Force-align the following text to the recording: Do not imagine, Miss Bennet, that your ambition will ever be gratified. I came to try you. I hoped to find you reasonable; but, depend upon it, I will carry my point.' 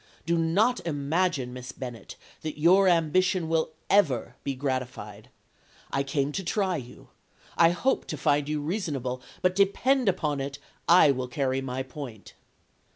Do 0.25 0.35
not 0.35 0.83
imagine, 0.83 1.53
Miss 1.53 1.71
Bennet, 1.71 2.15
that 2.41 2.57
your 2.59 2.87
ambition 2.87 3.47
will 3.47 3.69
ever 3.87 4.35
be 4.43 4.55
gratified. 4.55 5.29
I 5.91 6.01
came 6.01 6.31
to 6.31 6.43
try 6.43 6.75
you. 6.77 7.09
I 7.55 7.69
hoped 7.69 8.07
to 8.07 8.17
find 8.17 8.49
you 8.49 8.61
reasonable; 8.61 9.21
but, 9.43 9.55
depend 9.55 10.09
upon 10.09 10.39
it, 10.41 10.57
I 10.89 11.11
will 11.11 11.27
carry 11.27 11.61
my 11.61 11.83
point.' 11.83 12.33